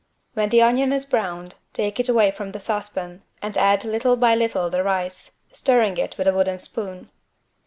When 0.33 0.49
the 0.49 0.63
onion 0.63 0.93
is 0.93 1.05
browned, 1.05 1.53
take 1.73 1.99
it 1.99 2.09
away 2.09 2.31
from 2.31 2.53
the 2.53 2.59
saucepan 2.59 3.21
and 3.39 3.55
add 3.55 3.85
little 3.85 4.17
by 4.17 4.33
little 4.33 4.67
the 4.67 4.81
rice, 4.81 5.41
stirring 5.51 5.95
it 5.97 6.17
with 6.17 6.25
a 6.25 6.33
wooden 6.33 6.57
spoon. 6.57 7.11